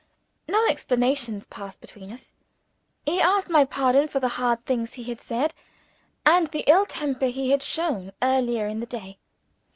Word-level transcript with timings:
No 0.47 0.65
explanations 0.65 1.45
passed 1.51 1.79
between 1.79 2.11
us. 2.11 2.33
He 3.05 3.21
asked 3.21 3.49
my 3.51 3.65
pardon 3.65 4.07
for 4.07 4.19
the 4.19 4.29
hard 4.29 4.65
things 4.65 4.93
he 4.95 5.03
had 5.03 5.21
said, 5.21 5.53
and 6.25 6.47
the 6.47 6.63
ill 6.65 6.87
temper 6.87 7.27
he 7.27 7.51
had 7.51 7.61
shown, 7.61 8.11
earlier 8.19 8.65
in 8.65 8.79
the 8.79 8.87
day. 8.87 9.19